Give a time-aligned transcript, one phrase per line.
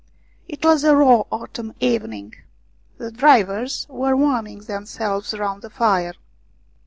[0.47, 2.33] It was a raw autumn evening.
[2.97, 6.13] The drivers were warming themselves round the fire.